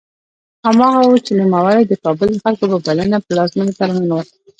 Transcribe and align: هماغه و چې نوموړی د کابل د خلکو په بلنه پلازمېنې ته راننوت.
هماغه 0.67 1.01
و 1.07 1.13
چې 1.25 1.31
نوموړی 1.39 1.81
د 1.87 1.93
کابل 2.03 2.27
د 2.33 2.37
خلکو 2.43 2.65
په 2.71 2.77
بلنه 2.85 3.17
پلازمېنې 3.27 3.73
ته 3.77 3.83
راننوت. 3.89 4.27